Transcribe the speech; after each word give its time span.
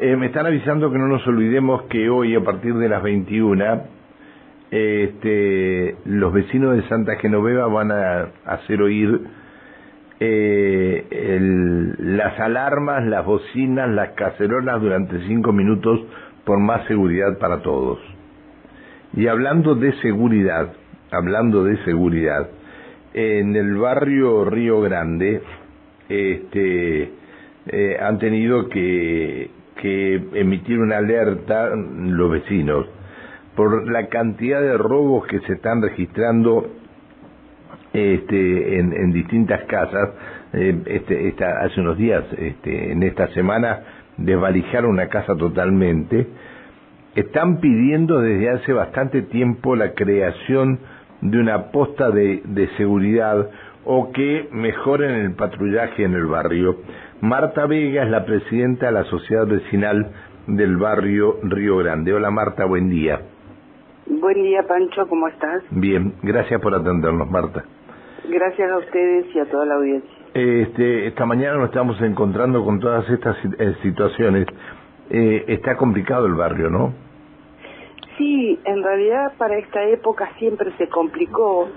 Eh, 0.00 0.14
me 0.14 0.26
están 0.26 0.46
avisando 0.46 0.92
que 0.92 0.98
no 0.98 1.08
nos 1.08 1.26
olvidemos 1.26 1.82
que 1.84 2.08
hoy, 2.08 2.36
a 2.36 2.40
partir 2.40 2.72
de 2.74 2.88
las 2.88 3.02
21, 3.02 3.82
este, 4.70 5.96
los 6.04 6.32
vecinos 6.32 6.76
de 6.76 6.88
Santa 6.88 7.16
Genoveva 7.16 7.66
van 7.66 7.90
a 7.90 8.28
hacer 8.46 8.80
oír 8.80 9.20
eh, 10.20 11.96
las 11.98 12.38
alarmas, 12.38 13.06
las 13.06 13.26
bocinas, 13.26 13.90
las 13.90 14.10
cacerolas 14.10 14.80
durante 14.80 15.18
cinco 15.26 15.52
minutos 15.52 15.98
por 16.44 16.60
más 16.60 16.86
seguridad 16.86 17.36
para 17.40 17.60
todos. 17.62 17.98
Y 19.14 19.26
hablando 19.26 19.74
de 19.74 19.92
seguridad, 19.94 20.74
hablando 21.10 21.64
de 21.64 21.76
seguridad, 21.84 22.48
en 23.14 23.56
el 23.56 23.74
barrio 23.76 24.44
Río 24.44 24.80
Grande, 24.80 25.42
este, 26.08 27.10
eh, 27.66 27.96
han 28.00 28.20
tenido 28.20 28.68
que, 28.68 29.57
que 29.80 30.14
emitir 30.34 30.78
una 30.78 30.98
alerta 30.98 31.70
los 31.74 32.30
vecinos 32.30 32.86
por 33.56 33.90
la 33.90 34.06
cantidad 34.08 34.60
de 34.60 34.76
robos 34.78 35.26
que 35.26 35.40
se 35.40 35.54
están 35.54 35.82
registrando 35.82 36.66
este, 37.92 38.78
en, 38.78 38.92
en 38.92 39.12
distintas 39.12 39.64
casas. 39.64 40.10
Eh, 40.52 40.78
este, 40.86 41.28
esta, 41.28 41.60
hace 41.62 41.80
unos 41.80 41.98
días, 41.98 42.24
este, 42.36 42.92
en 42.92 43.02
esta 43.02 43.28
semana, 43.28 43.80
desvalijaron 44.16 44.90
una 44.90 45.08
casa 45.08 45.34
totalmente. 45.36 46.26
Están 47.14 47.58
pidiendo 47.60 48.20
desde 48.20 48.50
hace 48.50 48.72
bastante 48.72 49.22
tiempo 49.22 49.74
la 49.74 49.92
creación 49.92 50.78
de 51.20 51.38
una 51.38 51.72
posta 51.72 52.10
de, 52.10 52.42
de 52.44 52.68
seguridad 52.76 53.50
o 53.84 54.12
que 54.12 54.48
mejoren 54.52 55.10
el 55.10 55.34
patrullaje 55.34 56.04
en 56.04 56.14
el 56.14 56.26
barrio. 56.26 56.76
Marta 57.20 57.66
Vega 57.66 58.04
es 58.04 58.10
la 58.10 58.24
presidenta 58.24 58.86
de 58.86 58.92
la 58.92 59.04
Sociedad 59.04 59.46
Vecinal 59.46 60.12
del 60.46 60.76
barrio 60.76 61.36
Río 61.42 61.76
Grande. 61.78 62.12
Hola 62.12 62.30
Marta, 62.30 62.64
buen 62.64 62.88
día. 62.88 63.20
Buen 64.06 64.42
día 64.42 64.62
Pancho, 64.66 65.06
¿cómo 65.08 65.28
estás? 65.28 65.62
Bien, 65.70 66.14
gracias 66.22 66.60
por 66.60 66.74
atendernos 66.74 67.30
Marta. 67.30 67.64
Gracias 68.28 68.70
a 68.70 68.78
ustedes 68.78 69.26
y 69.34 69.38
a 69.38 69.46
toda 69.46 69.64
la 69.66 69.74
audiencia. 69.74 70.10
Este, 70.34 71.06
esta 71.06 71.24
mañana 71.26 71.58
nos 71.58 71.66
estamos 71.66 72.00
encontrando 72.02 72.64
con 72.64 72.78
todas 72.78 73.08
estas 73.10 73.36
eh, 73.58 73.74
situaciones. 73.82 74.46
Eh, 75.10 75.44
está 75.48 75.76
complicado 75.76 76.26
el 76.26 76.34
barrio, 76.34 76.68
¿no? 76.68 76.92
Sí, 78.18 78.58
en 78.64 78.82
realidad 78.82 79.32
para 79.38 79.56
esta 79.58 79.82
época 79.84 80.28
siempre 80.38 80.72
se 80.76 80.88
complicó. 80.88 81.68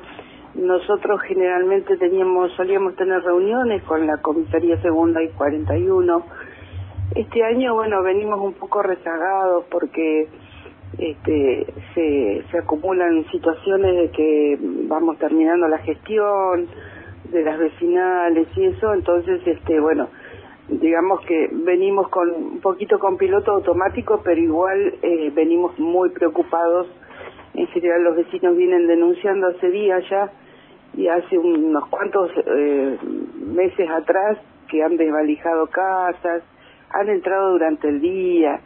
Nosotros 0.56 1.22
generalmente 1.22 1.96
teníamos, 1.98 2.52
solíamos 2.54 2.96
tener 2.96 3.22
reuniones 3.24 3.84
con 3.84 4.06
la 4.06 4.18
comisaría 4.18 4.82
segunda 4.82 5.24
y 5.24 5.30
41. 5.30 6.26
Este 7.16 7.44
año, 7.44 7.74
bueno, 7.74 8.04
venimos 8.04 8.40
un 8.40 8.54
poco 8.54 8.82
rezagados 8.82 9.66
porque 9.72 10.28
este, 10.98 11.66
se, 11.94 12.44
se 12.52 12.58
acumulan 12.58 13.26
situaciones 13.32 13.96
de 13.96 14.12
que 14.12 14.58
vamos 14.62 15.18
terminando 15.20 15.68
la 15.68 15.78
gestión 15.80 16.68
de 17.32 17.44
las 17.44 17.58
vecinales 17.58 18.48
y 18.56 18.66
eso, 18.66 18.94
entonces, 18.94 19.42
este, 19.46 19.80
bueno, 19.80 20.10
digamos 20.68 21.22
que 21.22 21.50
venimos 21.52 22.10
con 22.10 22.30
un 22.30 22.60
poquito 22.60 23.00
con 23.00 23.18
piloto 23.18 23.52
automático, 23.52 24.22
pero 24.24 24.40
igual 24.40 24.96
eh, 25.02 25.32
venimos 25.34 25.78
muy 25.80 26.10
preocupados. 26.10 26.88
En 27.54 27.68
general 27.68 28.04
los 28.04 28.16
vecinos 28.16 28.56
vienen 28.56 28.88
denunciando 28.88 29.48
hace 29.48 29.70
días 29.70 30.04
ya 30.10 30.32
y 30.94 31.08
hace 31.08 31.38
unos 31.38 31.88
cuantos 31.90 32.32
eh, 32.46 32.98
meses 33.38 33.90
atrás 33.90 34.38
que 34.70 34.84
han 34.84 34.98
desvalijado 34.98 35.68
casas, 35.68 36.44
han 36.90 37.10
entrado 37.10 37.52
durante 37.52 37.90
el 37.90 38.02
día. 38.02 38.60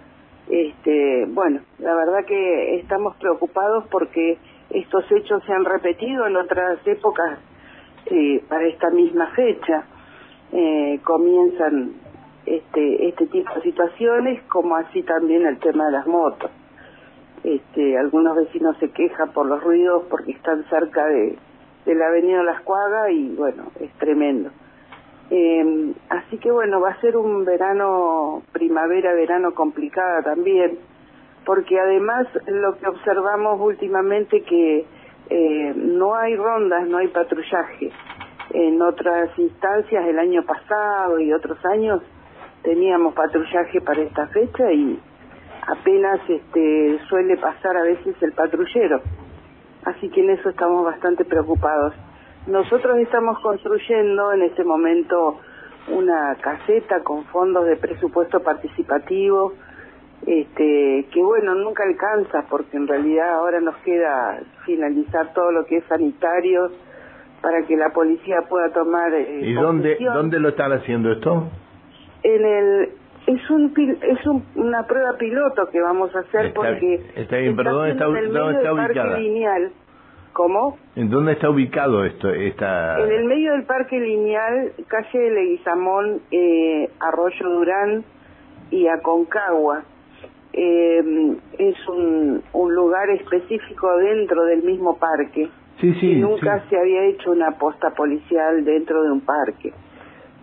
Este, 0.50 1.26
bueno, 1.30 1.62
la 1.80 1.96
verdad 1.96 2.26
que 2.26 2.76
estamos 2.78 3.16
preocupados 3.18 3.86
porque 3.90 4.38
estos 4.70 5.12
hechos 5.12 5.44
se 5.46 5.54
han 5.54 5.66
repetido 5.66 6.28
en 6.28 6.36
otras 6.38 6.86
épocas 6.86 7.40
para 8.48 8.68
esta 8.68 8.90
misma 8.92 9.28
fecha. 9.28 9.86
Eh, 10.52 11.00
comienzan 11.04 11.94
este, 12.46 13.08
este 13.08 13.28
tipo 13.28 13.54
de 13.56 13.62
situaciones, 13.62 14.44
como 14.44 14.76
así 14.76 15.02
también 15.04 15.46
el 15.46 15.60
tema 15.60 15.86
de 15.88 15.92
las 15.92 16.08
motos. 16.08 16.52
Este, 17.44 17.98
algunos 17.98 18.36
vecinos 18.36 18.78
se 18.80 18.90
quejan 18.92 19.32
por 19.32 19.46
los 19.46 19.64
ruidos 19.64 20.04
porque 20.10 20.32
están 20.32 20.64
cerca 20.70 21.06
de, 21.08 21.38
de 21.86 21.96
la 21.96 22.08
avenida 22.08 22.44
Las 22.44 22.62
Cuagas 22.62 23.12
y 23.12 23.36
bueno, 23.36 23.72
es 23.80 23.92
tremendo. 23.94 24.50
Eh, 25.30 25.94
así 26.10 26.38
que 26.38 26.52
bueno, 26.52 26.80
va 26.80 26.92
a 26.92 27.02
ser 27.02 27.18
un 27.18 27.46
verano, 27.46 28.44
primavera, 28.52 29.14
verano 29.14 29.54
complicada 29.54 30.22
también, 30.22 30.78
porque 31.46 31.80
además 31.80 32.28
lo 32.48 32.78
que 32.78 32.88
observamos 32.88 33.60
últimamente 33.60 34.42
que 34.44 34.86
eh, 35.30 35.74
no 35.76 36.16
hay 36.16 36.36
rondas, 36.36 36.88
no 36.88 36.98
hay 36.98 37.08
patrullaje. 37.08 37.92
En 38.52 38.82
otras 38.82 39.38
instancias, 39.38 40.08
el 40.08 40.20
año 40.20 40.44
pasado 40.44 41.20
y 41.20 41.34
otros 41.34 41.58
años, 41.66 42.02
teníamos 42.62 43.14
patrullaje 43.14 43.82
para 43.82 44.02
esta 44.02 44.28
fecha 44.28 44.72
y 44.72 45.00
apenas 45.68 46.20
este, 46.28 47.00
suele 47.10 47.38
pasar 47.38 47.76
a 47.78 47.84
veces 47.84 48.16
el 48.22 48.34
patrullero. 48.34 49.02
Así 49.86 50.10
que 50.10 50.22
en 50.22 50.32
eso 50.32 50.50
estamos 50.50 50.84
bastante 50.84 51.26
preocupados. 51.26 51.94
Nosotros 52.48 52.98
estamos 53.00 53.40
construyendo 53.40 54.34
en 54.34 54.44
este 54.44 54.64
momento 54.64 55.40
una 55.88 56.36
caseta 56.42 57.02
con 57.04 57.26
fondos 57.26 57.66
de 57.66 57.76
presupuesto 57.78 58.40
participativo, 58.42 59.54
este, 60.26 61.08
que 61.12 61.22
bueno, 61.22 61.54
nunca 61.56 61.84
alcanza 61.84 62.46
porque 62.50 62.78
en 62.78 62.88
realidad 62.88 63.36
ahora 63.36 63.60
nos 63.62 63.76
queda 63.78 64.42
finalizar 64.66 65.34
todo 65.34 65.52
lo 65.52 65.66
que 65.66 65.78
es 65.78 65.86
sanitario 65.86 66.72
para 67.42 67.62
que 67.64 67.78
la 67.78 67.90
policía 67.90 68.42
pueda 68.50 68.70
tomar. 68.70 69.14
Eh, 69.14 69.42
¿Y 69.44 69.54
dónde, 69.54 69.98
dónde 70.02 70.40
lo 70.40 70.50
están 70.50 70.72
haciendo 70.72 71.12
esto? 71.12 71.48
En 72.24 72.44
el 72.44 72.90
es 73.28 73.50
un 73.50 73.74
es 74.02 74.26
un, 74.28 74.44
una 74.56 74.84
prueba 74.88 75.14
piloto 75.18 75.68
que 75.72 75.82
vamos 75.82 76.16
a 76.16 76.20
hacer 76.20 76.48
Está- 76.48 76.54
porque 76.62 77.02
está 77.16 77.38
bien, 77.38 77.56
pero 77.56 77.74
¿dónde 77.74 77.92
está- 77.92 78.06
en 78.06 78.16
el 78.18 78.30
medio 78.30 78.50
está 78.52 78.70
del 78.74 78.78
parque 78.78 79.20
lineal. 79.22 79.72
¿Cómo? 80.34 80.78
¿En 80.98 81.10
dónde 81.10 81.32
está 81.32 81.50
ubicado 81.50 82.04
esto? 82.04 82.30
Esta... 82.30 83.00
En 83.00 83.10
el 83.10 83.24
medio 83.24 83.54
del 83.54 83.64
Parque 83.64 83.98
Lineal, 83.98 84.74
calle 84.86 85.32
Leguizamón, 85.32 86.20
eh, 86.30 86.90
Arroyo 87.00 87.50
Durán 87.50 88.04
y 88.70 88.86
Aconcagua. 88.88 89.84
Eh, 90.52 91.36
es 91.58 91.88
un, 91.88 92.44
un 92.52 92.76
lugar 92.76 93.10
específico 93.12 93.98
dentro 93.98 94.44
del 94.44 94.62
mismo 94.64 94.98
parque. 94.98 95.48
Sí, 95.80 95.94
sí, 96.02 96.12
y 96.12 96.16
nunca 96.20 96.60
sí. 96.64 96.66
se 96.72 96.80
había 96.80 97.04
hecho 97.06 97.32
una 97.32 97.52
posta 97.52 97.92
policial 97.92 98.66
dentro 98.66 99.04
de 99.04 99.12
un 99.12 99.22
parque. 99.22 99.72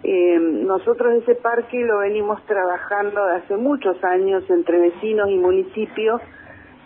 Eh, 0.05 0.39
nosotros 0.39 1.15
ese 1.23 1.37
parque 1.37 1.81
lo 1.85 1.99
venimos 1.99 2.45
trabajando 2.47 3.25
de 3.25 3.37
hace 3.37 3.57
muchos 3.57 4.03
años 4.03 4.43
entre 4.51 4.81
vecinos 4.81 5.31
y 5.31 5.37
municipios 5.37 6.21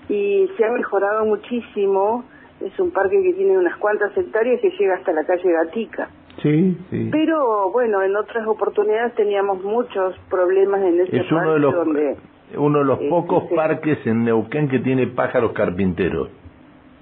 y 0.08 0.48
se 0.56 0.64
ha 0.64 0.70
mejorado 0.70 1.24
muchísimo. 1.24 2.24
Es 2.60 2.78
un 2.78 2.90
parque 2.90 3.22
que 3.22 3.32
tiene 3.34 3.56
unas 3.58 3.76
cuantas 3.78 4.16
hectáreas 4.16 4.60
que 4.60 4.70
llega 4.70 4.96
hasta 4.96 5.12
la 5.12 5.24
calle 5.24 5.50
Gatica. 5.50 6.08
Sí, 6.42 6.76
sí. 6.90 7.08
Pero 7.10 7.70
bueno, 7.70 8.02
en 8.02 8.14
otras 8.16 8.46
oportunidades 8.46 9.14
teníamos 9.14 9.62
muchos 9.62 10.14
problemas 10.28 10.82
en 10.82 11.00
ese 11.00 11.16
Es 11.16 11.32
uno 11.32 11.40
parque 11.40 11.52
de 11.52 11.58
los, 11.58 11.74
donde... 11.74 12.16
uno 12.56 12.78
de 12.80 12.84
los 12.84 13.00
eh, 13.00 13.08
pocos 13.08 13.44
parques 13.54 14.06
en 14.06 14.24
Neuquén 14.24 14.68
que 14.68 14.80
tiene 14.80 15.06
pájaros 15.06 15.52
carpinteros. 15.52 16.28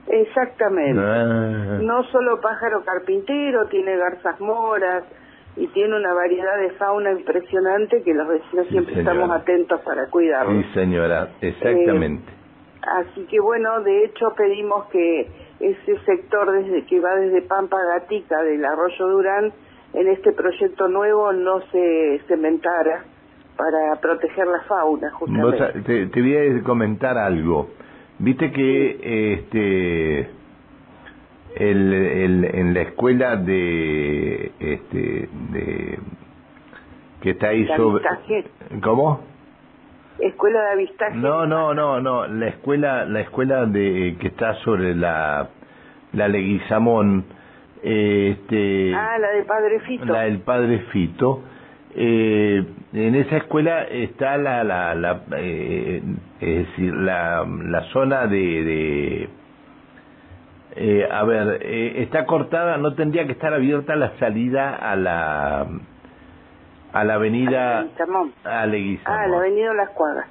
Exactamente. 0.07 1.01
Ah. 1.03 1.79
No 1.83 2.05
solo 2.05 2.41
pájaro 2.41 2.85
carpintero, 2.85 3.67
tiene 3.67 3.97
garzas 3.97 4.41
moras 4.41 5.03
y 5.57 5.67
tiene 5.69 5.97
una 5.97 6.13
variedad 6.13 6.59
de 6.59 6.71
fauna 6.73 7.13
impresionante 7.13 8.03
que 8.03 8.13
los 8.15 8.27
vecinos 8.29 8.67
Sí, 8.67 8.73
siempre 8.73 8.95
señora. 8.95 9.13
estamos 9.13 9.37
atentos 9.41 9.81
para 9.83 10.07
cuidarlo. 10.11 10.53
Sí, 10.63 10.67
señora, 10.75 11.29
exactamente. 11.41 12.33
Así 13.01 13.25
que 13.27 13.41
bueno, 13.41 13.81
de 13.83 14.05
hecho 14.05 14.35
pedimos 14.37 14.87
que 14.87 15.29
ese 15.61 15.99
sector 16.05 16.51
desde 16.53 16.85
que 16.87 17.01
va 17.01 17.15
desde 17.17 17.41
Pampa 17.43 17.77
Gatica 17.95 18.43
del 18.43 18.65
Arroyo 18.65 19.07
Durán 19.09 19.53
en 19.95 20.09
este 20.09 20.33
proyecto 20.33 20.89
nuevo 20.89 21.33
no 21.33 21.61
se 21.71 22.21
cementara 22.27 23.05
para 23.57 23.99
proteger 24.01 24.47
la 24.49 24.61
fauna 24.63 25.11
justamente. 25.13 25.83
te, 25.83 26.07
te 26.09 26.21
voy 26.21 26.37
a 26.37 26.63
comentar 26.65 27.17
algo. 27.17 27.71
Viste 28.19 28.51
que 28.51 29.35
este 29.35 30.29
el, 31.57 31.93
el, 31.93 32.45
en 32.55 32.75
la 32.75 32.81
escuela 32.83 33.37
de 33.37 34.53
este 34.61 35.29
de 35.53 35.99
que 37.21 37.31
está 37.31 37.49
ahí 37.49 37.65
De 37.65 37.77
sobre 37.77 38.07
avistaje. 38.07 38.45
¿Cómo? 38.83 39.21
Escuela 40.19 40.61
de 40.63 40.73
avistaje. 40.73 41.17
No, 41.17 41.47
no, 41.47 41.75
no, 41.75 42.01
no, 42.01 42.27
la 42.27 42.49
escuela 42.49 43.05
la 43.05 43.21
escuela 43.21 43.67
de 43.67 44.17
que 44.21 44.29
está 44.29 44.55
sobre 44.57 44.95
la 44.95 45.49
la 46.13 46.29
Leguizamón 46.29 47.25
este 47.83 48.95
Ah, 48.95 49.19
la 49.19 49.29
de 49.31 49.43
Padre 49.45 49.81
Fito. 49.81 50.05
la 50.07 50.21
del 50.23 50.39
padre 50.41 50.79
Fito 50.93 51.43
eh, 51.97 52.65
en 52.93 53.15
esa 53.15 53.37
escuela 53.37 53.85
está 53.85 54.37
la, 54.37 54.65
la, 54.65 54.95
la 54.95 55.21
eh, 55.37 56.03
es 56.41 56.67
decir, 56.67 56.93
la, 56.93 57.45
la 57.47 57.83
zona 57.93 58.27
de, 58.27 58.37
de 58.37 59.29
eh, 60.77 61.09
a 61.11 61.25
ver, 61.25 61.61
eh, 61.63 62.03
está 62.03 62.27
cortada, 62.27 62.77
no 62.79 62.95
tendría 62.95 63.27
que 63.27 63.33
estar 63.33 63.53
abierta 63.55 63.95
la 63.97 64.17
salida 64.19 64.75
a 64.75 64.97
la 64.97 65.67
a 66.93 67.05
la 67.05 67.15
avenida 67.15 67.81
a 68.45 68.67
Leguizamón. 68.67 69.23
Ah, 69.25 69.27
la 69.29 69.39
avenida 69.39 69.75
Las 69.75 69.91
Cuadras. 69.91 70.27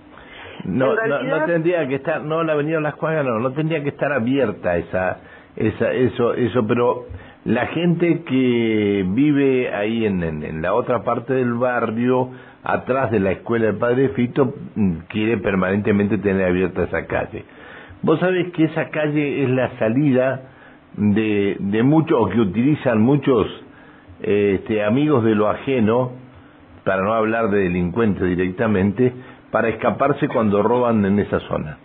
No, 0.66 0.96
no, 0.96 1.24
no 1.24 1.46
tendría 1.46 1.88
que 1.88 1.96
estar, 1.96 2.22
no, 2.22 2.44
la 2.44 2.54
avenida 2.54 2.80
Las 2.80 2.96
Cuadras 2.96 3.26
no, 3.26 3.40
no 3.40 3.52
tendría 3.52 3.84
que 3.84 3.90
estar 3.90 4.14
abierta 4.14 4.78
esa, 4.78 5.18
esa, 5.58 5.92
eso, 5.92 6.34
eso, 6.34 6.66
pero 6.66 7.06
la 7.46 7.68
gente 7.68 8.24
que 8.24 9.06
vive 9.06 9.74
ahí 9.74 10.06
en, 10.06 10.24
en, 10.24 10.62
la 10.62 10.74
otra 10.74 11.04
parte 11.04 11.34
del 11.34 11.54
barrio, 11.54 12.30
atrás 12.64 13.12
de 13.12 13.20
la 13.20 13.32
escuela 13.32 13.66
del 13.66 13.78
Padre 13.78 14.10
Fito, 14.10 14.54
mm, 14.76 15.00
quiere 15.10 15.38
permanentemente 15.38 16.18
tener 16.18 16.48
abierta 16.48 16.84
esa 16.84 17.06
calle. 17.06 17.44
Vos 18.04 18.20
sabés 18.20 18.52
que 18.52 18.66
esa 18.66 18.90
calle 18.90 19.44
es 19.44 19.50
la 19.50 19.78
salida 19.80 20.42
de, 20.98 21.56
de 21.60 21.84
muchos, 21.84 22.20
o 22.20 22.30
que 22.30 22.40
utilizan 22.40 23.02
muchos 23.02 23.48
este, 24.22 24.84
amigos 24.84 25.24
de 25.24 25.36
lo 25.36 25.50
ajeno, 25.50 26.12
para 26.84 27.02
no 27.02 27.14
hablar 27.14 27.50
de 27.50 27.60
delincuentes 27.60 28.24
directamente, 28.24 29.14
para 29.52 29.70
escaparse 29.70 30.28
cuando 30.28 30.62
roban 30.62 31.06
en 31.06 31.18
esa 31.20 31.40
zona. 31.42 31.78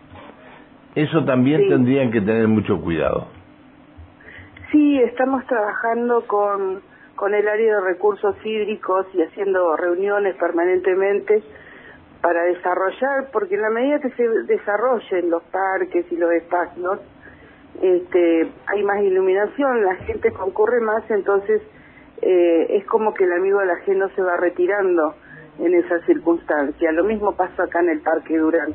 Eso 0.97 1.25
también 1.25 1.69
tendrían 1.69 2.11
que 2.11 2.21
tener 2.21 2.49
mucho 2.49 2.81
cuidado. 2.81 3.29
Sí, 4.73 4.99
estamos 4.99 5.47
trabajando 5.47 6.23
con, 6.27 6.81
con 7.15 7.33
el 7.33 7.47
área 7.47 7.77
de 7.77 7.81
recursos 7.81 8.35
hídricos 8.45 9.07
y 9.15 9.23
haciendo 9.23 9.77
reuniones 9.77 10.35
permanentemente 10.35 11.45
para 12.21 12.43
desarrollar, 12.45 13.31
porque 13.33 13.55
en 13.55 13.63
la 13.63 13.71
medida 13.71 14.01
que 14.01 14.11
se 14.11 14.29
desarrollen 14.47 15.31
los 15.31 15.43
parques 15.45 16.11
y 16.11 16.17
los 16.17 16.33
espacios, 16.33 17.01
este, 17.81 18.51
hay 18.67 18.83
más 18.83 19.01
iluminación, 19.03 19.85
la 19.85 19.95
gente 19.97 20.33
concurre 20.33 20.81
más, 20.81 21.09
entonces 21.11 21.63
eh, 22.23 22.67
es 22.71 22.87
como 22.87 23.15
que 23.15 23.25
el 23.25 23.33
amigo 23.33 23.61
de 23.61 23.67
la 23.67 23.77
gente 23.77 24.07
se 24.17 24.23
va 24.23 24.37
retirando 24.37 25.15
en 25.61 25.75
esa 25.75 26.01
circunstancia. 26.07 26.93
Lo 26.93 27.05
mismo 27.05 27.37
pasa 27.37 27.65
acá 27.65 27.81
en 27.81 27.91
el 27.91 28.01
Parque 28.01 28.37
Durán. 28.37 28.75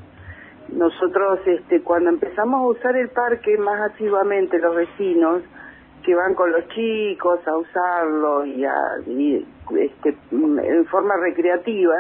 Nosotros, 0.70 1.40
este, 1.46 1.82
cuando 1.82 2.10
empezamos 2.10 2.62
a 2.62 2.68
usar 2.80 2.96
el 2.96 3.10
parque 3.10 3.58
más 3.58 3.92
asiduamente, 3.92 4.58
los 4.60 4.76
vecinos, 4.76 5.44
que 6.04 6.16
van 6.16 6.34
con 6.36 6.52
los 6.52 6.68
chicos 6.70 7.40
a 7.48 7.58
usarlo 7.58 8.46
y, 8.46 8.66
a, 8.66 8.76
este, 9.78 10.18
en 10.32 10.86
forma 10.86 11.16
recreativa, 11.18 11.96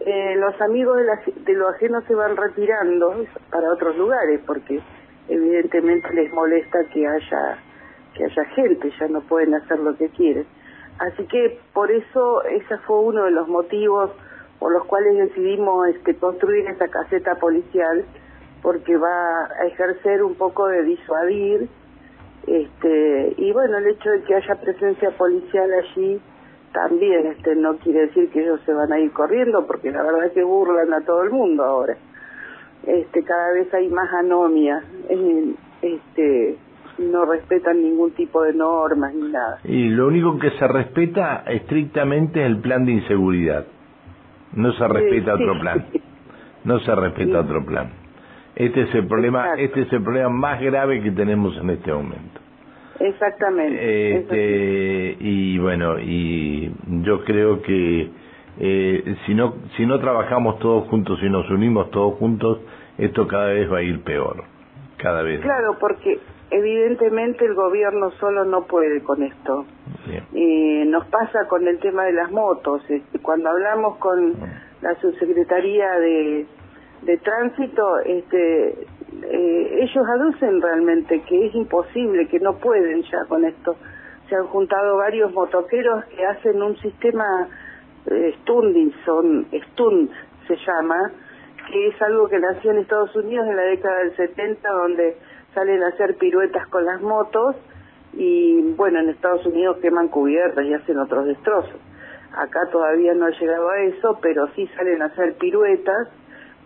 eh, 0.00 0.36
los 0.36 0.60
amigos 0.60 0.96
de, 0.96 1.04
la, 1.04 1.20
de 1.44 1.52
lo 1.54 1.68
ajeno 1.68 2.00
se 2.02 2.14
van 2.14 2.36
retirando 2.36 3.24
para 3.50 3.72
otros 3.72 3.96
lugares 3.96 4.40
porque 4.46 4.80
evidentemente 5.28 6.12
les 6.14 6.32
molesta 6.32 6.78
que 6.92 7.06
haya 7.06 7.58
que 8.14 8.24
haya 8.24 8.44
gente, 8.56 8.90
ya 8.98 9.06
no 9.08 9.20
pueden 9.20 9.54
hacer 9.54 9.78
lo 9.78 9.96
que 9.96 10.08
quieren. 10.08 10.46
Así 10.98 11.24
que 11.26 11.60
por 11.72 11.90
eso 11.90 12.42
ese 12.44 12.78
fue 12.78 12.98
uno 13.00 13.24
de 13.24 13.30
los 13.30 13.46
motivos 13.46 14.10
por 14.58 14.72
los 14.72 14.84
cuales 14.86 15.16
decidimos 15.16 15.86
este, 15.88 16.16
construir 16.16 16.66
esa 16.66 16.88
caseta 16.88 17.36
policial, 17.36 18.04
porque 18.60 18.96
va 18.96 19.44
a 19.44 19.66
ejercer 19.66 20.22
un 20.24 20.34
poco 20.34 20.66
de 20.66 20.82
disuadir 20.82 21.68
este, 22.48 23.34
y 23.36 23.52
bueno, 23.52 23.76
el 23.76 23.88
hecho 23.88 24.10
de 24.10 24.22
que 24.22 24.34
haya 24.34 24.54
presencia 24.54 25.10
policial 25.10 25.70
allí 25.74 26.20
también 26.82 27.26
este, 27.26 27.56
no 27.56 27.76
quiere 27.78 28.06
decir 28.06 28.30
que 28.30 28.40
ellos 28.40 28.60
se 28.64 28.72
van 28.72 28.92
a 28.92 29.00
ir 29.00 29.10
corriendo, 29.12 29.66
porque 29.66 29.90
la 29.90 30.02
verdad 30.02 30.26
es 30.26 30.32
que 30.32 30.44
burlan 30.44 30.92
a 30.92 31.04
todo 31.04 31.22
el 31.22 31.30
mundo 31.30 31.64
ahora. 31.64 31.96
Este, 32.86 33.24
cada 33.24 33.52
vez 33.52 33.72
hay 33.74 33.88
más 33.88 34.08
anomia, 34.14 34.82
este, 35.82 36.56
no 36.98 37.24
respetan 37.24 37.82
ningún 37.82 38.12
tipo 38.12 38.42
de 38.42 38.52
normas 38.54 39.12
ni 39.12 39.30
nada. 39.30 39.58
Y 39.64 39.88
lo 39.88 40.06
único 40.06 40.38
que 40.38 40.50
se 40.52 40.68
respeta 40.68 41.42
estrictamente 41.46 42.40
es 42.40 42.46
el 42.46 42.58
plan 42.58 42.84
de 42.84 42.92
inseguridad. 42.92 43.66
No 44.54 44.72
se 44.72 44.88
respeta 44.88 45.34
otro 45.34 45.58
plan. 45.58 45.86
No 46.64 46.78
se 46.80 46.94
respeta 46.94 47.40
otro 47.40 47.64
plan. 47.64 47.90
Este 48.54 48.82
es 48.82 48.94
el 48.94 49.06
problema, 49.06 49.54
este 49.56 49.82
es 49.82 49.92
el 49.92 50.02
problema 50.02 50.28
más 50.28 50.60
grave 50.60 51.02
que 51.02 51.10
tenemos 51.10 51.56
en 51.56 51.70
este 51.70 51.92
momento. 51.92 52.37
Exactamente. 53.00 54.18
Este, 54.18 55.16
y 55.20 55.58
bueno, 55.58 55.98
y 55.98 56.72
yo 57.02 57.24
creo 57.24 57.62
que 57.62 58.10
eh, 58.60 59.16
si 59.26 59.34
no 59.34 59.54
si 59.76 59.86
no 59.86 60.00
trabajamos 60.00 60.58
todos 60.58 60.88
juntos, 60.88 61.18
si 61.20 61.28
nos 61.30 61.48
unimos 61.50 61.90
todos 61.90 62.18
juntos, 62.18 62.58
esto 62.98 63.26
cada 63.28 63.52
vez 63.52 63.70
va 63.72 63.78
a 63.78 63.82
ir 63.82 64.02
peor, 64.02 64.42
cada 64.96 65.22
vez. 65.22 65.40
Claro, 65.40 65.76
porque 65.78 66.18
evidentemente 66.50 67.44
el 67.44 67.54
gobierno 67.54 68.10
solo 68.18 68.44
no 68.44 68.66
puede 68.66 69.02
con 69.02 69.22
esto. 69.22 69.64
y 70.32 70.84
nos 70.86 71.06
pasa 71.06 71.46
con 71.48 71.68
el 71.68 71.78
tema 71.78 72.04
de 72.04 72.12
las 72.12 72.30
motos. 72.30 72.82
Este, 72.88 73.18
cuando 73.20 73.50
hablamos 73.50 73.98
con 73.98 74.34
la 74.80 74.94
subsecretaría 75.00 75.90
de 76.00 76.46
de 77.02 77.16
tránsito, 77.18 78.00
este, 78.00 78.86
eh, 79.22 79.78
ellos 79.82 80.06
aducen 80.06 80.60
realmente 80.60 81.22
que 81.22 81.46
es 81.46 81.54
imposible, 81.54 82.28
que 82.28 82.40
no 82.40 82.56
pueden 82.58 83.02
ya 83.02 83.24
con 83.28 83.44
esto. 83.44 83.76
Se 84.28 84.36
han 84.36 84.46
juntado 84.46 84.96
varios 84.96 85.32
motoqueros 85.32 86.04
que 86.06 86.24
hacen 86.24 86.62
un 86.62 86.76
sistema 86.78 87.48
eh, 88.06 88.34
Stunding, 88.42 88.92
son 89.04 89.46
Stund 89.52 90.10
se 90.46 90.56
llama, 90.56 91.12
que 91.70 91.88
es 91.88 92.02
algo 92.02 92.28
que 92.28 92.38
nació 92.38 92.70
en 92.70 92.78
Estados 92.78 93.14
Unidos 93.16 93.46
en 93.48 93.56
la 93.56 93.62
década 93.62 93.98
del 93.98 94.16
70, 94.16 94.70
donde 94.70 95.16
salen 95.54 95.82
a 95.82 95.88
hacer 95.88 96.16
piruetas 96.16 96.66
con 96.68 96.84
las 96.84 97.00
motos 97.00 97.56
y 98.14 98.72
bueno, 98.74 99.00
en 99.00 99.10
Estados 99.10 99.44
Unidos 99.46 99.76
queman 99.82 100.08
cubiertas 100.08 100.64
y 100.64 100.72
hacen 100.72 100.98
otros 100.98 101.26
destrozos. 101.26 101.78
Acá 102.34 102.60
todavía 102.70 103.14
no 103.14 103.26
ha 103.26 103.30
llegado 103.30 103.68
a 103.68 103.80
eso, 103.80 104.18
pero 104.22 104.48
sí 104.54 104.66
salen 104.76 105.02
a 105.02 105.06
hacer 105.06 105.34
piruetas 105.36 106.08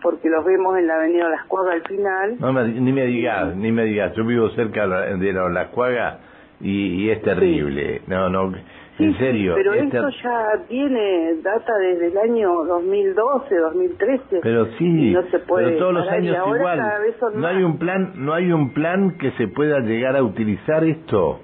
porque 0.03 0.29
los 0.29 0.45
vemos 0.45 0.77
en 0.77 0.85
la 0.87 0.95
avenida 0.95 1.29
Las 1.29 1.45
Cuagas 1.45 1.75
al 1.75 1.81
final. 1.83 2.35
No, 2.39 2.51
ni 2.63 2.91
me 2.91 3.05
digas, 3.05 3.55
ni 3.55 3.71
me 3.71 3.85
digas, 3.85 4.13
yo 4.15 4.25
vivo 4.25 4.49
cerca 4.49 4.85
de 4.85 5.33
Las 5.33 5.69
Cuagas 5.69 6.19
y, 6.59 7.09
es 7.09 7.21
terrible. 7.21 8.01
No, 8.07 8.29
no, 8.29 8.53
en 8.99 9.17
serio. 9.17 9.55
pero 9.55 9.73
esto 9.73 10.07
ya 10.23 10.65
tiene 10.67 11.35
data 11.41 11.73
desde 11.77 12.07
el 12.07 12.17
año 12.17 12.63
2012, 12.65 13.55
2013. 13.55 14.39
Pero 14.41 14.67
sí, 14.77 15.11
no 15.11 15.23
se 15.23 15.39
puede 15.39 15.65
pero 15.65 15.79
todos 15.79 15.93
los 15.93 16.09
años 16.09 16.37
igual. 16.55 16.81
No 17.35 17.47
hay 17.47 17.63
un 17.63 17.77
plan, 17.79 18.13
no 18.15 18.33
hay 18.33 18.51
un 18.51 18.73
plan 18.73 19.17
que 19.17 19.31
se 19.31 19.47
pueda 19.47 19.79
llegar 19.79 20.15
a 20.15 20.23
utilizar 20.23 20.83
esto. 20.83 21.39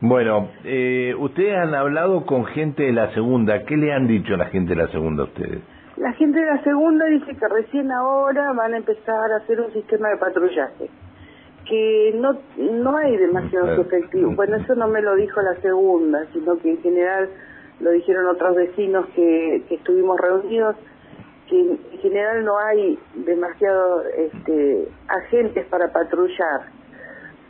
Bueno, 0.00 0.48
eh, 0.64 1.14
ustedes 1.18 1.56
han 1.56 1.74
hablado 1.74 2.26
con 2.26 2.44
gente 2.46 2.82
de 2.82 2.92
la 2.92 3.14
segunda. 3.14 3.64
¿Qué 3.64 3.76
le 3.76 3.92
han 3.92 4.06
dicho 4.06 4.34
a 4.34 4.36
la 4.36 4.46
gente 4.46 4.74
de 4.74 4.82
la 4.82 4.88
segunda 4.88 5.22
a 5.22 5.26
ustedes? 5.26 5.60
La 6.04 6.12
gente 6.12 6.38
de 6.38 6.44
la 6.44 6.62
segunda 6.62 7.06
dice 7.06 7.34
que 7.34 7.48
recién 7.48 7.90
ahora 7.90 8.52
van 8.52 8.74
a 8.74 8.76
empezar 8.76 9.32
a 9.32 9.36
hacer 9.38 9.58
un 9.58 9.72
sistema 9.72 10.10
de 10.10 10.18
patrullaje, 10.18 10.90
que 11.66 12.12
no, 12.16 12.38
no 12.58 12.94
hay 12.98 13.16
demasiados 13.16 13.78
efectivos. 13.86 14.36
Bueno, 14.36 14.56
eso 14.56 14.74
no 14.74 14.86
me 14.86 15.00
lo 15.00 15.14
dijo 15.14 15.40
la 15.40 15.54
segunda, 15.62 16.26
sino 16.34 16.58
que 16.58 16.72
en 16.72 16.82
general 16.82 17.30
lo 17.80 17.90
dijeron 17.92 18.26
otros 18.26 18.54
vecinos 18.54 19.06
que, 19.16 19.64
que 19.66 19.76
estuvimos 19.76 20.20
reunidos, 20.20 20.76
que 21.48 21.58
en 21.58 21.98
general 22.02 22.44
no 22.44 22.58
hay 22.58 22.98
demasiados 23.14 24.04
este, 24.14 24.86
agentes 25.08 25.64
para 25.68 25.90
patrullar. 25.90 26.66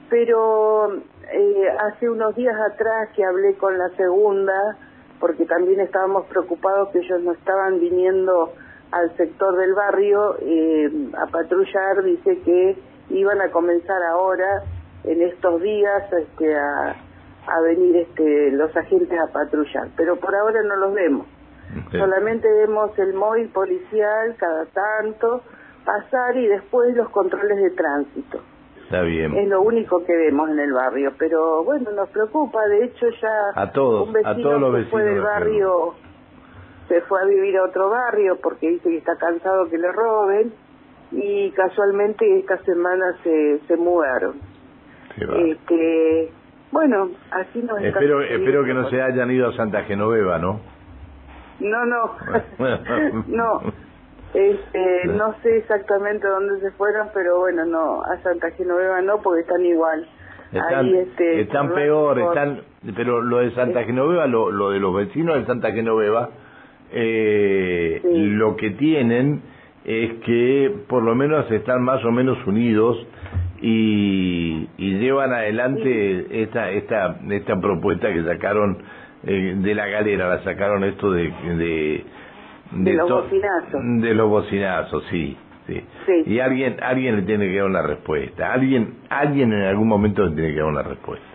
Pero 0.09 0.95
eh, 1.33 1.69
hace 1.89 2.09
unos 2.09 2.37
días 2.37 2.55
atrás 2.71 3.09
que 3.17 3.25
hablé 3.25 3.57
con 3.57 3.77
la 3.77 3.89
segunda, 3.97 4.77
porque 5.21 5.45
también 5.47 5.81
estábamos 5.81 6.27
preocupados 6.27 6.91
que 6.91 6.99
ellos 6.99 7.23
no 7.23 7.33
estaban 7.33 7.81
viniendo 7.81 8.53
al 8.91 9.17
sector 9.17 9.57
del 9.57 9.75
barrio 9.75 10.37
eh, 10.41 10.91
a 11.19 11.27
patrullar, 11.31 12.03
dice 12.05 12.41
que 12.43 12.79
iban 13.11 13.41
a 13.41 13.51
comenzar 13.51 14.03
ahora, 14.03 14.63
en 15.05 15.21
estos 15.23 15.61
días, 15.61 16.13
este, 16.13 16.57
a, 16.57 16.97
a 17.47 17.61
venir 17.61 17.97
este, 17.97 18.51
los 18.53 18.75
agentes 18.77 19.19
a 19.19 19.33
patrullar, 19.33 19.89
pero 19.97 20.17
por 20.17 20.35
ahora 20.35 20.63
no 20.63 20.77
los 20.77 20.95
vemos. 20.95 21.27
Solamente 21.91 22.49
vemos 22.51 22.97
el 22.99 23.15
móvil 23.15 23.49
policial 23.49 24.37
cada 24.39 24.67
tanto 24.67 25.43
pasar 25.85 26.37
y 26.37 26.47
después 26.47 26.95
los 26.95 27.09
controles 27.11 27.57
de 27.57 27.71
tránsito. 27.71 28.41
Es 29.37 29.49
lo 29.49 29.63
único 29.63 30.05
que 30.05 30.15
vemos 30.15 30.51
en 30.51 30.59
el 30.59 30.73
barrio, 30.73 31.13
pero 31.19 31.65
bueno, 31.65 31.91
nos 31.93 32.09
preocupa. 32.11 32.65
De 32.67 32.85
hecho, 32.85 33.07
ya 33.21 33.63
a 33.63 33.73
todos, 33.73 34.07
un 34.07 34.13
vecino 34.13 34.31
a 34.31 34.43
todos 34.43 34.61
los 34.61 34.77
que 34.77 34.91
fue 34.91 35.03
del 35.03 35.21
barrio 35.21 35.95
se 36.89 37.01
fue 37.03 37.23
a 37.23 37.25
vivir 37.25 37.57
a 37.57 37.65
otro 37.65 37.89
barrio 37.89 38.39
porque 38.43 38.69
dice 38.69 38.91
que 38.91 38.99
está 38.99 39.17
cansado 39.17 39.69
que 39.71 39.79
le 39.79 39.91
roben 39.91 40.53
y 41.13 41.51
casualmente 41.53 42.39
esta 42.39 42.59
semana 42.59 43.17
se, 43.23 43.61
se 43.67 43.77
mudaron. 43.77 44.35
Este, 45.17 46.33
bueno, 46.73 47.11
así 47.31 47.63
nos 47.63 47.81
Espero, 47.81 48.21
espero 48.21 48.65
que 48.65 48.75
no 48.75 48.91
se 48.91 49.01
hayan 49.01 49.31
ido 49.31 49.49
a 49.49 49.53
Santa 49.57 49.85
Genoveva, 49.85 50.39
¿no? 50.39 50.61
No, 51.61 51.87
no, 51.87 52.17
no. 53.29 53.61
Este, 54.35 55.07
no 55.07 55.35
sé 55.43 55.59
exactamente 55.59 56.27
dónde 56.27 56.59
se 56.61 56.71
fueron, 56.73 57.09
pero 57.15 57.39
bueno, 57.39 57.65
no, 57.65 58.03
a 58.03 58.19
Santa 58.23 58.51
Genoveva 58.51 59.01
no, 59.01 59.23
porque 59.23 59.43
están 59.43 59.65
igual. 59.65 60.07
Están, 60.53 60.87
Ahí, 60.87 60.97
este, 60.99 61.41
están 61.43 61.73
peor, 61.73 62.19
están, 62.19 62.61
pero 62.97 63.23
lo 63.23 63.39
de 63.39 63.53
Santa 63.53 63.85
Genoveva, 63.85 64.27
lo, 64.27 64.51
lo 64.51 64.71
de 64.71 64.81
los 64.81 64.95
vecinos 64.95 65.37
de 65.37 65.47
Santa 65.47 65.73
Genoveva, 65.73 66.31
eh, 66.93 68.01
Sí. 68.03 68.09
lo 68.13 68.57
que 68.57 68.71
tienen 68.71 69.41
es 69.85 70.15
que 70.25 70.73
por 70.89 71.03
lo 71.03 71.15
menos 71.15 71.51
están 71.51 71.83
más 71.83 72.05
o 72.05 72.11
menos 72.11 72.39
unidos 72.47 72.97
y, 73.61 74.69
y 74.79 74.99
llevan 74.99 75.33
adelante 75.33 76.43
esta 76.43 76.71
esta 76.71 77.19
esta 77.31 77.61
propuesta 77.61 78.13
que 78.13 78.23
sacaron 78.25 78.79
eh, 79.27 79.55
de 79.59 79.75
la 79.75 79.87
galera, 79.89 80.29
la 80.29 80.45
sacaron 80.45 80.85
esto 80.85 81.11
de 81.11 81.23
de, 81.57 82.05
De 82.75 82.93
los 82.95 83.11
bocinazos. 83.11 83.81
de 84.03 84.15
los 84.15 84.29
bocinazos, 84.29 85.05
sí. 85.11 85.37
Sí. 85.67 85.83
Sí. 86.07 86.23
Y 86.27 86.41
alguien 86.41 86.77
alguien 86.83 87.17
le 87.17 87.23
tiene 87.23 87.47
que 87.51 87.57
dar 87.57 87.67
una 87.67 87.83
respuesta. 87.83 88.53
Alguien 88.53 88.99
alguien 89.09 89.53
en 89.53 89.63
algún 89.63 89.89
momento 89.89 90.25
le 90.25 90.33
tiene 90.35 90.53
que 90.53 90.59
dar 90.59 90.69
una 90.69 90.83
respuesta. 90.83 91.27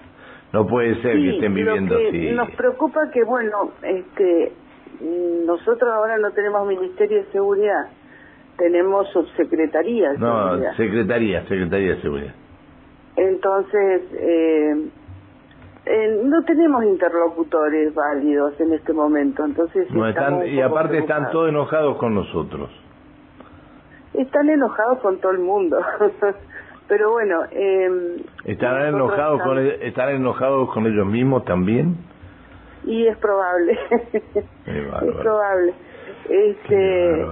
No 0.53 0.65
puede 0.67 0.95
ser 1.01 1.13
que 1.15 1.29
estén 1.35 1.51
lo 1.51 1.55
viviendo 1.55 1.97
que 1.97 2.07
así. 2.07 2.31
Nos 2.31 2.49
preocupa 2.51 2.99
que, 3.13 3.23
bueno, 3.23 3.71
este, 3.83 4.51
nosotros 5.45 5.89
ahora 5.93 6.17
no 6.17 6.31
tenemos 6.31 6.67
Ministerio 6.67 7.17
de 7.19 7.31
Seguridad, 7.31 7.87
tenemos 8.57 9.07
Subsecretaría 9.11 10.11
de 10.11 10.17
No, 10.17 10.49
Seguridad. 10.49 10.75
Secretaría, 10.77 11.41
Secretaría 11.47 11.95
de 11.95 12.01
Seguridad. 12.01 12.33
Entonces, 13.15 14.01
eh, 14.13 14.89
eh, 15.89 16.21
no 16.23 16.43
tenemos 16.43 16.83
interlocutores 16.85 17.93
válidos 17.93 18.59
en 18.61 18.73
este 18.73 18.93
momento, 18.93 19.43
entonces 19.43 19.89
No 19.91 20.07
están, 20.07 20.45
y 20.47 20.61
aparte 20.61 20.99
están 20.99 21.31
todos 21.31 21.49
enojados 21.49 21.97
con 21.97 22.13
nosotros. 22.15 22.69
Están 24.13 24.49
enojados 24.49 24.99
con 24.99 25.19
todo 25.19 25.31
el 25.31 25.39
mundo, 25.39 25.77
pero 26.87 27.11
bueno... 27.11 27.41
Eh, 27.51 28.17
¿Estarán 28.45 28.87
enojados, 28.95 29.41
con, 29.41 29.57
estamos- 29.57 29.79
el- 29.81 29.87
¿Estarán 29.87 30.15
enojados 30.15 30.73
con 30.73 30.85
ellos 30.87 31.05
mismos 31.05 31.45
también? 31.45 31.95
Y 32.85 33.05
es 33.07 33.17
probable, 33.17 33.77
es 34.13 35.15
probable. 35.21 35.73
Este. 36.29 37.25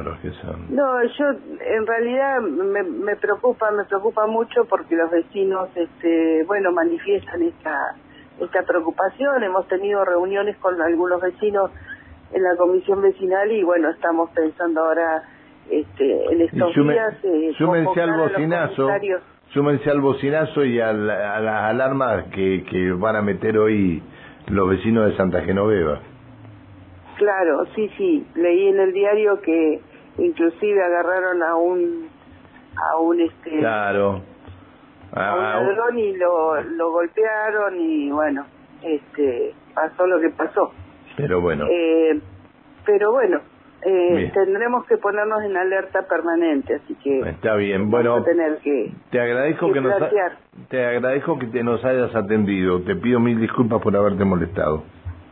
No, 0.69 1.03
yo 1.03 1.25
en 1.61 1.85
realidad 1.85 2.41
me, 2.41 2.83
me 2.83 3.15
preocupa, 3.15 3.69
me 3.71 3.85
preocupa 3.85 4.25
mucho 4.27 4.65
porque 4.65 4.95
los 4.95 5.09
vecinos, 5.11 5.69
este, 5.75 6.43
bueno, 6.45 6.71
manifiestan 6.71 7.43
esta 7.43 7.95
esta 8.41 8.63
preocupación. 8.63 9.43
Hemos 9.43 9.67
tenido 9.67 10.03
reuniones 10.05 10.57
con 10.57 10.81
algunos 10.81 11.21
vecinos 11.21 11.71
en 12.33 12.43
la 12.43 12.55
comisión 12.57 13.01
vecinal 13.01 13.51
y 13.51 13.63
bueno, 13.63 13.89
estamos 13.89 14.29
pensando 14.31 14.81
ahora, 14.83 15.23
este, 15.69 16.25
en 16.33 16.41
estos 16.41 16.73
sume- 16.73 16.93
días 16.93 17.13
eh, 17.23 17.51
súmense 17.57 18.01
al 18.01 18.17
bocinazo, 18.17 18.89
súmense 19.49 19.89
al 19.89 20.01
bocinazo 20.01 20.63
y 20.65 20.79
a, 20.79 20.91
la- 20.93 21.35
a 21.35 21.39
las 21.39 21.63
alarmas 21.71 22.25
que, 22.33 22.63
que 22.69 22.91
van 22.91 23.15
a 23.15 23.21
meter 23.21 23.57
hoy 23.57 24.03
los 24.49 24.69
vecinos 24.69 25.09
de 25.09 25.17
Santa 25.17 25.41
Genoveva. 25.41 25.99
Claro, 27.17 27.65
sí, 27.75 27.89
sí. 27.97 28.27
Leí 28.35 28.67
en 28.67 28.79
el 28.79 28.93
diario 28.93 29.41
que 29.41 29.81
inclusive 30.19 30.83
agarraron 30.83 31.41
a 31.43 31.55
un 31.55 32.07
a 32.75 32.99
un 32.99 33.19
este 33.21 33.57
Claro. 33.59 34.21
A 35.17 35.35
un 35.35 35.39
Ah, 35.45 35.53
ah, 35.57 35.61
ladrón 35.61 35.99
y 35.99 36.15
lo, 36.15 36.61
lo 36.61 36.91
golpearon 36.91 37.79
y 37.79 38.11
bueno, 38.11 38.45
este 38.83 39.53
pasó 39.73 40.05
lo 40.07 40.19
que 40.19 40.29
pasó. 40.29 40.71
pero 41.15 41.41
bueno, 41.41 41.65
Eh, 41.69 42.19
pero 42.85 43.11
bueno, 43.11 43.39
eh, 43.81 44.31
tendremos 44.33 44.85
que 44.87 44.97
ponernos 44.97 45.43
en 45.43 45.55
alerta 45.57 46.07
permanente, 46.07 46.75
así 46.75 46.95
que 46.95 47.19
está 47.21 47.55
bien. 47.55 47.89
vamos 47.89 47.91
Bueno, 47.91 48.15
a 48.17 48.23
tener 48.23 48.57
que 48.59 48.91
te 49.11 49.19
agradezco 49.19 49.67
que 49.67 49.73
que 49.73 49.81
nos 49.81 49.93
ha- 49.93 49.97
plantear. 49.97 50.31
te 50.69 50.85
agradezco 50.85 51.37
que 51.39 51.47
te 51.47 51.63
nos 51.63 51.83
hayas 51.85 52.15
atendido. 52.15 52.81
Te 52.81 52.95
pido 52.95 53.19
mil 53.19 53.39
disculpas 53.39 53.81
por 53.81 53.95
haberte 53.95 54.23
molestado. 54.25 54.83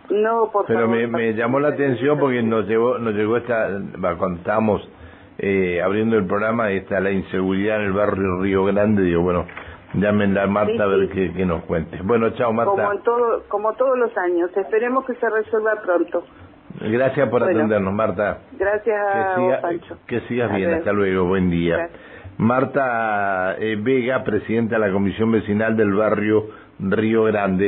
no 0.10 0.50
por 0.52 0.66
Pero 0.68 0.82
favor, 0.82 0.96
me, 0.96 1.08
me 1.08 1.34
llamó 1.34 1.60
la 1.60 1.70
atención 1.70 2.20
porque 2.20 2.44
nos 2.44 2.68
llegó, 2.68 2.98
nos 3.00 3.14
llegó 3.16 3.38
esta, 3.38 3.70
cuando 4.18 4.38
estábamos 4.40 4.88
eh, 5.40 5.82
abriendo 5.82 6.16
el 6.18 6.26
programa, 6.28 6.70
está 6.72 7.00
la 7.00 7.12
inseguridad 7.12 7.78
en 7.78 7.88
el 7.88 7.94
barrio 7.94 8.40
Río 8.42 8.66
Grande, 8.66 9.02
digo, 9.02 9.22
bueno, 9.24 9.46
llámenla 9.94 10.44
a 10.44 10.48
Marta 10.48 10.72
Sí, 10.74 10.80
a 10.82 10.86
ver 10.88 11.10
sí. 11.14 11.32
qué, 11.36 11.46
nos 11.46 11.64
cuente. 11.64 12.00
Bueno, 12.04 12.30
chao 12.32 12.48
como 12.56 12.76
Marta, 12.76 12.94
en 12.96 13.04
todo 13.04 13.44
como 13.48 13.74
todos 13.74 13.98
los 13.98 14.16
años, 14.18 14.50
esperemos 14.56 15.06
que 15.06 15.16
se 15.16 15.30
resuelva 15.30 15.76
pronto. 15.82 16.24
gracias 16.82 17.30
por 17.30 17.42
Bueno. 17.44 17.58
atendernos, 17.60 17.94
Marta. 17.94 18.40
Gracias 18.54 18.84
Que, 18.86 19.20
a 19.20 19.36
siga- 19.36 19.48
vos, 19.48 19.58
Pancho. 19.62 19.98
que 20.08 20.20
sigas 20.22 20.52
A 20.52 20.56
bien, 20.56 20.70
ver. 20.70 20.80
hasta 20.80 20.92
luego, 20.94 21.26
buen 21.26 21.50
día. 21.50 21.78
Gracias. 21.78 22.00
Marta 22.38 23.56
eh, 23.60 23.78
Vega, 23.80 24.24
presidenta 24.24 24.76
de 24.76 24.86
la 24.88 24.92
Comisión 24.92 25.32
Vecinal 25.32 25.78
del 25.78 25.94
barrio 25.94 26.48
Río 26.80 27.24
Grande. 27.24 27.64